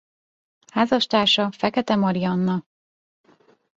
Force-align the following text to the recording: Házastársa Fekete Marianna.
Házastársa 0.71 1.49
Fekete 1.51 1.95
Marianna. 1.95 2.65